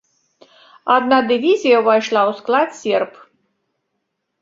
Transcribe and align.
Адна 0.95 1.19
дывізія 1.33 1.83
ўвайшла 1.83 2.21
ў 2.29 2.41
склад 2.41 2.69
серб. 2.83 3.11